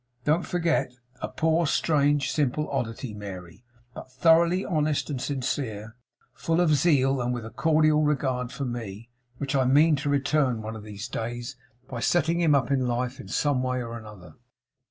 [0.25, 3.63] Don't forget; a poor, strange, simple oddity, Mary;
[3.93, 5.95] but thoroughly honest and sincere;
[6.33, 9.09] full of zeal; and with a cordial regard for me.
[9.37, 11.55] Which I mean to return one of these days,
[11.87, 14.33] by setting him up in life in some way or other.